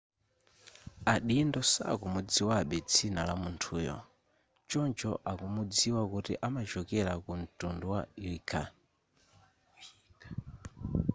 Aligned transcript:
adindo 1.13 1.59
sakumudziwabe 1.71 2.77
dzina 2.89 3.21
la 3.29 3.35
munthuyo 3.41 3.97
choncho 4.69 5.11
akumudziwa 5.31 6.01
kuti 6.11 6.33
amachokera 6.47 7.13
ku 7.23 7.31
mtundu 7.41 7.85
wa 7.93 8.01
uighur 8.23 8.67